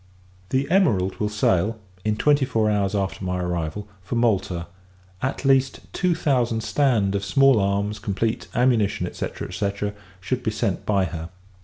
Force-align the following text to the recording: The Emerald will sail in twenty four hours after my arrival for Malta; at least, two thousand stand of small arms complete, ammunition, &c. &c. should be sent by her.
The 0.49 0.67
Emerald 0.71 1.17
will 1.17 1.29
sail 1.29 1.79
in 2.03 2.15
twenty 2.15 2.43
four 2.43 2.71
hours 2.71 2.95
after 2.95 3.23
my 3.23 3.39
arrival 3.39 3.87
for 4.01 4.15
Malta; 4.15 4.65
at 5.21 5.45
least, 5.45 5.81
two 5.93 6.15
thousand 6.15 6.63
stand 6.63 7.13
of 7.13 7.23
small 7.23 7.59
arms 7.59 7.99
complete, 7.99 8.47
ammunition, 8.55 9.07
&c. 9.13 9.27
&c. 9.51 9.91
should 10.19 10.41
be 10.41 10.49
sent 10.49 10.87
by 10.87 11.05
her. 11.05 11.29